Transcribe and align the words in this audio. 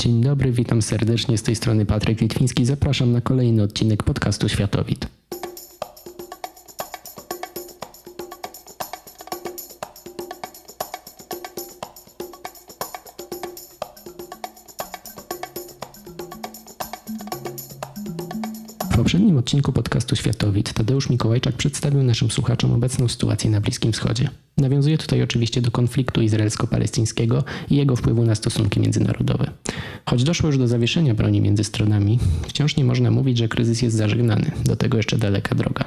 Dzień 0.00 0.20
dobry, 0.20 0.52
witam 0.52 0.82
serdecznie 0.82 1.38
z 1.38 1.42
tej 1.42 1.56
strony 1.56 1.86
Patryk 1.86 2.20
Litwiński. 2.20 2.64
Zapraszam 2.64 3.12
na 3.12 3.20
kolejny 3.20 3.62
odcinek 3.62 4.02
podcastu 4.02 4.48
Światowit. 4.48 5.06
W 18.92 18.96
poprzednim 18.96 19.38
odcinku 19.38 19.72
podcastu 19.72 20.16
Światowit 20.16 20.72
Tadeusz 20.72 21.10
Mikołajczak 21.10 21.54
przedstawił 21.54 22.02
naszym 22.02 22.30
słuchaczom 22.30 22.72
obecną 22.72 23.08
sytuację 23.08 23.50
na 23.50 23.60
Bliskim 23.60 23.92
Wschodzie. 23.92 24.30
Nawiązuje 24.60 24.98
tutaj 24.98 25.22
oczywiście 25.22 25.60
do 25.60 25.70
konfliktu 25.70 26.22
izraelsko-palestyńskiego 26.22 27.44
i 27.70 27.76
jego 27.76 27.96
wpływu 27.96 28.24
na 28.24 28.34
stosunki 28.34 28.80
międzynarodowe. 28.80 29.50
Choć 30.06 30.24
doszło 30.24 30.46
już 30.46 30.58
do 30.58 30.68
zawieszenia 30.68 31.14
broni 31.14 31.40
między 31.40 31.64
stronami, 31.64 32.18
wciąż 32.48 32.76
nie 32.76 32.84
można 32.84 33.10
mówić, 33.10 33.38
że 33.38 33.48
kryzys 33.48 33.82
jest 33.82 33.96
zażegnany. 33.96 34.50
Do 34.64 34.76
tego 34.76 34.96
jeszcze 34.96 35.18
daleka 35.18 35.54
droga. 35.54 35.84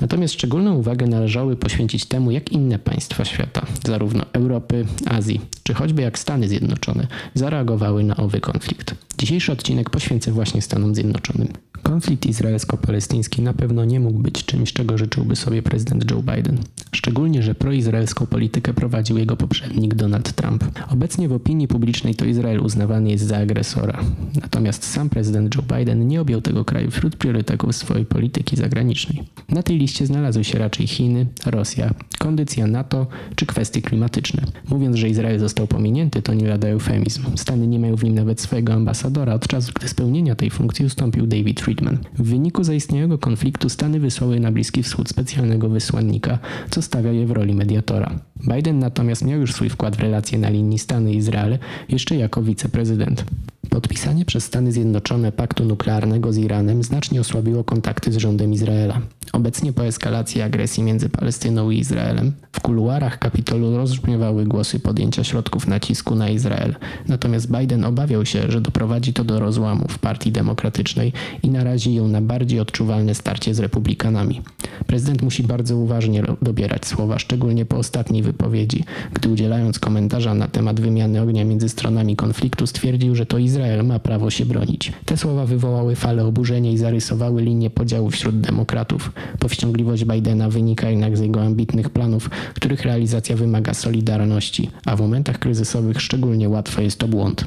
Natomiast 0.00 0.34
szczególną 0.34 0.74
uwagę 0.74 1.06
należały 1.06 1.56
poświęcić 1.56 2.04
temu, 2.04 2.30
jak 2.30 2.52
inne 2.52 2.78
państwa 2.78 3.24
świata, 3.24 3.66
zarówno 3.86 4.24
Europy, 4.32 4.86
Azji, 5.06 5.40
czy 5.62 5.74
choćby 5.74 6.02
jak 6.02 6.18
Stany 6.18 6.48
Zjednoczone, 6.48 7.06
zareagowały 7.34 8.04
na 8.04 8.16
owy 8.16 8.40
konflikt. 8.40 8.94
Dzisiejszy 9.18 9.52
odcinek 9.52 9.90
poświęcę 9.90 10.32
właśnie 10.32 10.62
Stanom 10.62 10.94
Zjednoczonym. 10.94 11.48
Konflikt 11.86 12.26
izraelsko-palestyński 12.26 13.42
na 13.42 13.54
pewno 13.54 13.84
nie 13.84 14.00
mógł 14.00 14.18
być 14.18 14.44
czymś, 14.44 14.72
czego 14.72 14.98
życzyłby 14.98 15.36
sobie 15.36 15.62
prezydent 15.62 16.10
Joe 16.10 16.22
Biden. 16.22 16.58
Szczególnie, 16.92 17.42
że 17.42 17.54
proizraelską 17.54 18.26
politykę 18.26 18.74
prowadził 18.74 19.18
jego 19.18 19.36
poprzednik 19.36 19.94
Donald 19.94 20.32
Trump. 20.32 20.64
Obecnie 20.88 21.28
w 21.28 21.32
opinii 21.32 21.68
publicznej 21.68 22.14
to 22.14 22.24
Izrael 22.24 22.60
uznawany 22.60 23.10
jest 23.10 23.24
za 23.24 23.36
agresora. 23.36 24.00
Natomiast 24.42 24.84
sam 24.84 25.10
prezydent 25.10 25.54
Joe 25.54 25.76
Biden 25.76 26.08
nie 26.08 26.20
objął 26.20 26.40
tego 26.40 26.64
kraju 26.64 26.90
wśród 26.90 27.16
priorytetów 27.16 27.76
swojej 27.76 28.06
polityki 28.06 28.56
zagranicznej. 28.56 29.22
Na 29.48 29.62
tej 29.62 29.78
liście 29.78 30.06
znalazły 30.06 30.44
się 30.44 30.58
raczej 30.58 30.86
Chiny, 30.86 31.26
Rosja, 31.46 31.94
kondycja 32.18 32.66
NATO 32.66 33.06
czy 33.36 33.46
kwestie 33.46 33.82
klimatyczne. 33.82 34.42
Mówiąc, 34.68 34.96
że 34.96 35.08
Izrael 35.08 35.38
został 35.38 35.66
pominięty, 35.66 36.22
to 36.22 36.34
nie 36.34 36.48
lada 36.48 36.68
eufemizm. 36.68 37.22
Stany 37.36 37.66
nie 37.66 37.78
mają 37.78 37.96
w 37.96 38.04
nim 38.04 38.14
nawet 38.14 38.40
swojego 38.40 38.72
ambasadora 38.72 39.34
od 39.34 39.48
czasu, 39.48 39.72
gdy 39.74 39.88
z 39.88 39.94
pełnienia 39.94 40.34
tej 40.34 40.50
funkcji 40.50 40.86
ustąpił 40.86 41.26
David 41.26 41.60
Friedman. 41.76 41.98
W 42.18 42.22
wyniku 42.22 42.64
zaistniałego 42.64 43.18
konfliktu 43.18 43.68
Stany 43.68 44.00
wysłały 44.00 44.40
na 44.40 44.52
Bliski 44.52 44.82
Wschód 44.82 45.08
specjalnego 45.08 45.68
wysłannika, 45.68 46.38
co 46.70 46.82
stawia 46.82 47.12
je 47.12 47.26
w 47.26 47.30
roli 47.30 47.54
mediatora. 47.54 48.20
Biden 48.54 48.78
natomiast 48.78 49.24
miał 49.24 49.40
już 49.40 49.52
swój 49.52 49.68
wkład 49.68 49.96
w 49.96 50.00
relacje 50.00 50.38
na 50.38 50.48
linii 50.48 50.78
Stany-Izrael 50.78 51.58
jeszcze 51.88 52.16
jako 52.16 52.42
wiceprezydent. 52.42 53.24
Podpisanie 53.70 54.24
przez 54.24 54.44
Stany 54.44 54.72
Zjednoczone 54.72 55.32
paktu 55.32 55.64
nuklearnego 55.64 56.32
z 56.32 56.38
Iranem 56.38 56.82
znacznie 56.82 57.20
osłabiło 57.20 57.64
kontakty 57.64 58.12
z 58.12 58.16
rządem 58.16 58.52
Izraela. 58.52 59.00
Obecnie 59.36 59.72
po 59.72 59.86
eskalacji 59.86 60.42
agresji 60.42 60.82
między 60.82 61.08
Palestyną 61.08 61.70
i 61.70 61.78
Izraelem, 61.78 62.32
w 62.52 62.60
kuluarach 62.60 63.18
Kapitolu 63.18 63.76
rozbrzmiewały 63.76 64.44
głosy 64.44 64.80
podjęcia 64.80 65.24
środków 65.24 65.66
nacisku 65.66 66.14
na 66.14 66.28
Izrael. 66.28 66.74
Natomiast 67.08 67.50
Biden 67.58 67.84
obawiał 67.84 68.26
się, 68.26 68.50
że 68.50 68.60
doprowadzi 68.60 69.12
to 69.12 69.24
do 69.24 69.40
rozłamu 69.40 69.88
w 69.88 69.98
Partii 69.98 70.32
Demokratycznej 70.32 71.12
i 71.42 71.50
narazi 71.50 71.94
ją 71.94 72.08
na 72.08 72.20
bardziej 72.20 72.60
odczuwalne 72.60 73.14
starcie 73.14 73.54
z 73.54 73.58
republikanami. 73.58 74.42
Prezydent 74.86 75.22
musi 75.22 75.42
bardzo 75.42 75.76
uważnie 75.76 76.22
dobierać 76.42 76.86
słowa, 76.86 77.18
szczególnie 77.18 77.64
po 77.64 77.76
ostatniej 77.76 78.22
wypowiedzi, 78.22 78.84
gdy 79.14 79.28
udzielając 79.28 79.78
komentarza 79.78 80.34
na 80.34 80.48
temat 80.48 80.80
wymiany 80.80 81.22
ognia 81.22 81.44
między 81.44 81.68
stronami 81.68 82.16
konfliktu 82.16 82.66
stwierdził, 82.66 83.14
że 83.14 83.26
to 83.26 83.38
Izrael 83.38 83.86
ma 83.86 83.98
prawo 83.98 84.30
się 84.30 84.46
bronić. 84.46 84.92
Te 85.04 85.16
słowa 85.16 85.46
wywołały 85.46 85.96
falę 85.96 86.24
oburzenia 86.24 86.70
i 86.70 86.78
zarysowały 86.78 87.42
linię 87.42 87.70
podziału 87.70 88.10
wśród 88.10 88.40
demokratów. 88.40 89.12
Powściągliwość 89.38 90.04
Bidena 90.04 90.48
wynika 90.48 90.90
jednak 90.90 91.16
z 91.16 91.20
jego 91.20 91.42
ambitnych 91.42 91.90
planów, 91.90 92.30
których 92.54 92.82
realizacja 92.82 93.36
wymaga 93.36 93.74
solidarności, 93.74 94.70
a 94.84 94.96
w 94.96 95.00
momentach 95.00 95.38
kryzysowych 95.38 96.00
szczególnie 96.00 96.48
łatwo 96.48 96.82
jest 96.82 96.98
to 96.98 97.08
błąd. 97.08 97.46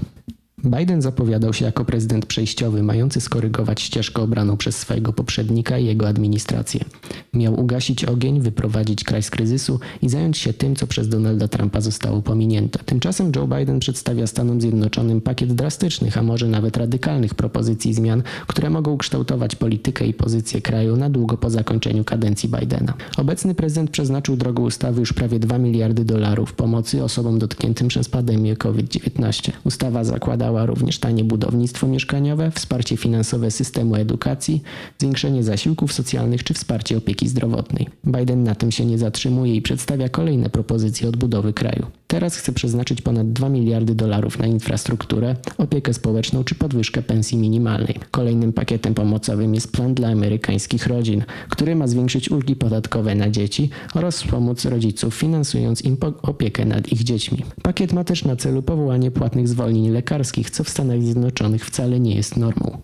Biden 0.63 1.01
zapowiadał 1.01 1.53
się 1.53 1.65
jako 1.65 1.85
prezydent 1.85 2.25
przejściowy, 2.25 2.83
mający 2.83 3.21
skorygować 3.21 3.81
ścieżkę 3.81 4.21
obraną 4.21 4.57
przez 4.57 4.77
swojego 4.77 5.13
poprzednika 5.13 5.77
i 5.77 5.85
jego 5.85 6.07
administrację. 6.07 6.85
Miał 7.33 7.59
ugasić 7.59 8.05
ogień, 8.05 8.41
wyprowadzić 8.41 9.03
kraj 9.03 9.23
z 9.23 9.29
kryzysu 9.29 9.79
i 10.01 10.09
zająć 10.09 10.37
się 10.37 10.53
tym, 10.53 10.75
co 10.75 10.87
przez 10.87 11.09
Donalda 11.09 11.47
Trumpa 11.47 11.81
zostało 11.81 12.21
pominięte. 12.21 12.79
Tymczasem 12.85 13.31
Joe 13.35 13.47
Biden 13.47 13.79
przedstawia 13.79 14.27
Stanom 14.27 14.61
Zjednoczonym 14.61 15.21
pakiet 15.21 15.53
drastycznych, 15.53 16.17
a 16.17 16.23
może 16.23 16.47
nawet 16.47 16.77
radykalnych 16.77 17.35
propozycji 17.35 17.93
zmian, 17.93 18.23
które 18.47 18.69
mogą 18.69 18.97
kształtować 18.97 19.55
politykę 19.55 20.07
i 20.07 20.13
pozycję 20.13 20.61
kraju 20.61 20.97
na 20.97 21.09
długo 21.09 21.37
po 21.37 21.49
zakończeniu 21.49 22.03
kadencji 22.03 22.49
Bidena. 22.49 22.93
Obecny 23.17 23.55
prezydent 23.55 23.89
przeznaczył 23.91 24.37
drogą 24.37 24.63
ustawy 24.63 24.99
już 24.99 25.13
prawie 25.13 25.39
2 25.39 25.57
miliardy 25.57 26.05
dolarów 26.05 26.53
pomocy 26.53 27.03
osobom 27.03 27.39
dotkniętym 27.39 27.87
przez 27.87 28.09
pandemię 28.09 28.55
COVID-19. 28.55 29.51
Ustawa 29.63 30.03
zakłada 30.03 30.48
również 30.65 30.99
tanie 30.99 31.23
budownictwo 31.23 31.87
mieszkaniowe, 31.87 32.51
wsparcie 32.51 32.97
finansowe 32.97 33.51
systemu 33.51 33.95
edukacji, 33.95 34.61
zwiększenie 34.99 35.43
zasiłków 35.43 35.93
socjalnych 35.93 36.43
czy 36.43 36.53
wsparcie 36.53 36.97
opieki 36.97 37.27
zdrowotnej. 37.27 37.87
Biden 38.05 38.43
na 38.43 38.55
tym 38.55 38.71
się 38.71 38.85
nie 38.85 38.97
zatrzymuje 38.97 39.55
i 39.55 39.61
przedstawia 39.61 40.09
kolejne 40.09 40.49
propozycje 40.49 41.09
odbudowy 41.09 41.53
kraju. 41.53 41.85
Teraz 42.07 42.35
chce 42.35 42.51
przeznaczyć 42.51 43.01
ponad 43.01 43.33
2 43.33 43.49
miliardy 43.49 43.95
dolarów 43.95 44.39
na 44.39 44.45
infrastrukturę, 44.45 45.35
opiekę 45.57 45.93
społeczną 45.93 46.43
czy 46.43 46.55
podwyżkę 46.55 47.01
pensji 47.01 47.37
minimalnej. 47.37 47.95
Kolejnym 48.11 48.53
pakietem 48.53 48.93
pomocowym 48.93 49.55
jest 49.55 49.71
plan 49.71 49.93
dla 49.93 50.09
amerykańskich 50.09 50.87
rodzin, 50.87 51.23
który 51.49 51.75
ma 51.75 51.87
zwiększyć 51.87 52.31
ulgi 52.31 52.55
podatkowe 52.55 53.15
na 53.15 53.29
dzieci 53.29 53.69
oraz 53.93 54.15
wspomóc 54.15 54.65
rodziców, 54.65 55.15
finansując 55.15 55.81
im 55.81 55.97
opiekę 56.21 56.65
nad 56.65 56.91
ich 56.91 57.03
dziećmi. 57.03 57.45
Pakiet 57.63 57.93
ma 57.93 58.03
też 58.03 58.25
na 58.25 58.35
celu 58.35 58.63
powołanie 58.63 59.11
płatnych 59.11 59.47
zwolnień 59.47 59.89
lekarskich, 59.89 60.38
co 60.47 60.63
w 60.63 60.69
Stanach 60.69 61.01
Zjednoczonych 61.01 61.65
wcale 61.65 61.99
nie 61.99 62.15
jest 62.15 62.37
normą. 62.37 62.77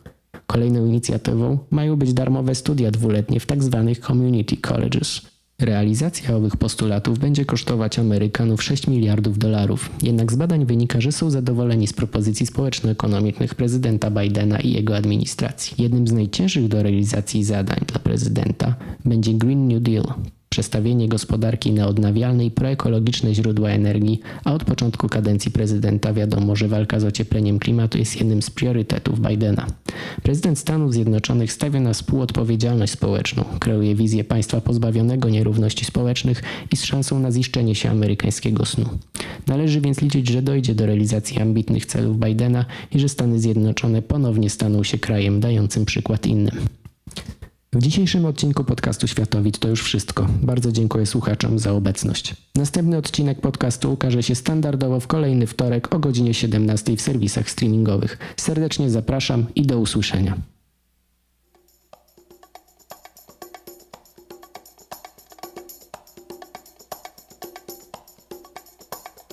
Kolejną 0.47 0.85
inicjatywą 0.85 1.57
mają 1.71 1.95
być 1.95 2.13
darmowe 2.13 2.55
studia 2.55 2.91
dwuletnie 2.91 3.39
w 3.39 3.45
tzw. 3.45 3.85
Tak 3.95 4.07
community 4.07 4.57
colleges. 4.57 5.21
Realizacja 5.59 6.35
owych 6.35 6.57
postulatów 6.57 7.19
będzie 7.19 7.45
kosztować 7.45 7.99
Amerykanów 7.99 8.63
6 8.63 8.88
miliardów 8.88 9.38
dolarów. 9.38 9.89
Jednak 10.03 10.31
z 10.31 10.35
badań 10.35 10.66
wynika, 10.66 11.01
że 11.01 11.11
są 11.11 11.29
zadowoleni 11.29 11.88
z 11.88 11.93
propozycji 11.93 12.45
społeczno-ekonomicznych 12.45 13.55
prezydenta 13.55 14.11
Bidena 14.11 14.59
i 14.59 14.72
jego 14.72 14.97
administracji. 14.97 15.83
Jednym 15.83 16.07
z 16.07 16.11
najcięższych 16.11 16.67
do 16.67 16.83
realizacji 16.83 17.43
zadań 17.43 17.79
dla 17.87 17.99
prezydenta 17.99 18.75
będzie 19.05 19.33
Green 19.33 19.67
New 19.67 19.81
Deal, 19.81 20.05
przestawienie 20.55 21.07
gospodarki 21.07 21.71
na 21.71 21.88
odnawialne 21.88 22.45
i 22.45 22.51
proekologiczne 22.51 23.33
źródła 23.33 23.69
energii, 23.69 24.19
a 24.43 24.53
od 24.53 24.63
początku 24.63 25.09
kadencji 25.09 25.51
prezydenta 25.51 26.13
wiadomo, 26.13 26.55
że 26.55 26.67
walka 26.67 26.99
z 26.99 27.03
ociepleniem 27.03 27.59
klimatu 27.59 27.97
jest 27.97 28.19
jednym 28.19 28.41
z 28.41 28.49
priorytetów 28.49 29.19
Bidena. 29.19 29.67
Prezydent 30.23 30.59
Stanów 30.59 30.93
Zjednoczonych 30.93 31.51
stawia 31.51 31.79
na 31.79 31.93
współodpowiedzialność 31.93 32.93
społeczną, 32.93 33.43
kreuje 33.59 33.95
wizję 33.95 34.23
państwa 34.23 34.61
pozbawionego 34.61 35.29
nierówności 35.29 35.85
społecznych 35.85 36.43
i 36.72 36.77
z 36.77 36.83
szansą 36.83 37.19
na 37.19 37.31
ziszczenie 37.31 37.75
się 37.75 37.89
amerykańskiego 37.89 38.66
snu. 38.66 38.85
Należy 39.47 39.81
więc 39.81 40.01
liczyć, 40.01 40.29
że 40.29 40.41
dojdzie 40.41 40.75
do 40.75 40.85
realizacji 40.85 41.41
ambitnych 41.41 41.85
celów 41.85 42.19
Bidena 42.19 42.66
i 42.91 42.99
że 42.99 43.09
Stany 43.09 43.39
Zjednoczone 43.39 44.01
ponownie 44.01 44.49
staną 44.49 44.83
się 44.83 44.97
krajem 44.97 45.39
dającym 45.39 45.85
przykład 45.85 46.25
innym. 46.25 46.84
W 47.75 47.81
dzisiejszym 47.81 48.25
odcinku 48.25 48.63
podcastu 48.63 49.08
Światowit 49.08 49.59
to 49.59 49.68
już 49.68 49.84
wszystko. 49.84 50.28
Bardzo 50.41 50.72
dziękuję 50.72 51.06
słuchaczom 51.06 51.59
za 51.59 51.72
obecność. 51.72 52.36
Następny 52.56 52.97
odcinek 52.97 53.41
podcastu 53.41 53.94
ukaże 53.94 54.24
się 54.24 54.36
standardowo 54.36 55.00
w 55.00 55.08
kolejny 55.08 55.47
wtorek 55.47 55.96
o 55.96 56.00
godzinie 56.00 56.34
17 56.34 56.97
w 56.97 57.02
serwisach 57.02 57.50
streamingowych. 57.50 58.18
Serdecznie 58.38 58.90
zapraszam 58.90 59.46
i 59.55 59.61
do 59.61 59.79
usłyszenia. 59.79 60.38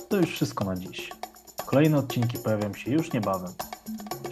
To 0.09 0.17
już 0.17 0.29
wszystko 0.29 0.65
na 0.65 0.75
dziś. 0.75 1.09
Kolejne 1.65 1.97
odcinki 1.97 2.37
pojawią 2.37 2.73
się 2.73 2.91
już 2.91 3.13
niebawem. 3.13 3.51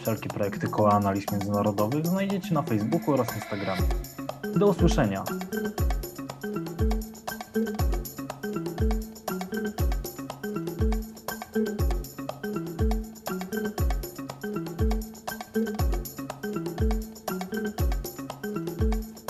Wszelkie 0.02 0.30
projekty 0.30 0.68
Koła 0.68 0.92
Analiz 0.92 1.32
Międzynarodowych 1.32 2.08
znajdziecie 2.08 2.54
na 2.54 2.62
Facebooku 2.62 3.14
oraz 3.14 3.36
Instagramie. 3.36 3.82
Do 4.56 4.68
usłyszenia! 4.68 5.24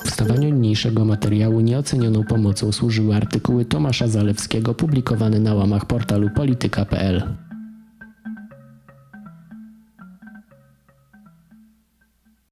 W 0.05 0.09
stawaniu 0.09 0.49
niniejszego 0.49 1.05
materiału 1.05 1.59
nieocenioną 1.59 2.23
pomocą 2.23 2.71
służyły 2.71 3.15
artykuły 3.15 3.65
Tomasza 3.65 4.07
Zalewskiego 4.07 4.73
publikowane 4.73 5.39
na 5.39 5.53
łamach 5.53 5.85
portalu 5.85 6.29
polityka.pl. 6.29 7.50